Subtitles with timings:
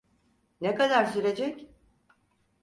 [0.61, 1.69] Ne kadar sürecek?